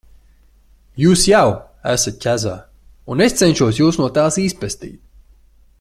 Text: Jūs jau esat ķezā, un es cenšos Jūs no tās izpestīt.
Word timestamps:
Jūs 1.01 1.25
jau 1.31 1.43
esat 1.91 2.17
ķezā, 2.25 2.55
un 3.15 3.21
es 3.29 3.39
cenšos 3.43 3.83
Jūs 3.83 4.01
no 4.03 4.09
tās 4.17 4.43
izpestīt. 4.47 4.99